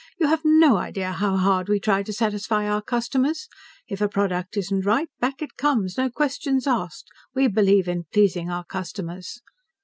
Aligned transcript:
"You 0.19 0.25
have 0.29 0.41
no 0.43 0.77
idea 0.77 1.11
how 1.11 1.37
hard 1.37 1.69
we 1.69 1.79
try 1.79 2.01
to 2.01 2.11
satisfy 2.11 2.65
our 2.67 2.81
customers. 2.81 3.47
If 3.87 4.01
a 4.01 4.07
product 4.09 4.57
isn't 4.57 4.81
right, 4.83 5.09
back 5.19 5.43
it 5.43 5.57
comes, 5.57 5.95
no 5.95 6.09
questions 6.09 6.65
asked. 6.65 7.07
We 7.35 7.47
believe 7.47 7.87
in 7.87 8.05
pleasing 8.11 8.49
our 8.49 8.63
customers." 8.65 9.41